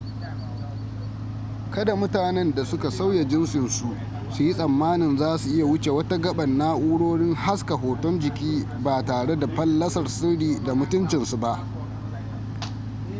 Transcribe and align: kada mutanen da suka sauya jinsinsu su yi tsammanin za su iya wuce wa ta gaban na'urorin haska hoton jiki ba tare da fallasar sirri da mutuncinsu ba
kada 1.71 1.95
mutanen 1.95 2.55
da 2.55 2.65
suka 2.65 2.91
sauya 2.91 3.23
jinsinsu 3.27 3.93
su 4.31 4.43
yi 4.43 4.53
tsammanin 4.53 5.17
za 5.17 5.37
su 5.37 5.49
iya 5.49 5.65
wuce 5.65 5.89
wa 5.91 6.07
ta 6.07 6.17
gaban 6.17 6.57
na'urorin 6.57 7.35
haska 7.35 7.75
hoton 7.75 8.19
jiki 8.19 8.67
ba 8.83 9.05
tare 9.05 9.35
da 9.39 9.47
fallasar 9.47 10.09
sirri 10.09 10.63
da 10.65 10.73
mutuncinsu 10.75 11.37
ba 11.37 11.65